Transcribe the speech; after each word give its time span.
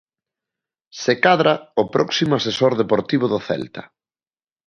Se 1.01 1.13
cadra 1.25 1.53
o 1.81 1.83
próximo 1.95 2.33
asesor 2.35 2.73
deportivo 2.81 3.25
do 3.33 3.39
Celta. 3.47 3.83